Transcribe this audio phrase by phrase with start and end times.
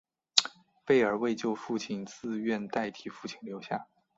[0.83, 3.85] 贝儿为救出父亲自愿代替父亲留下。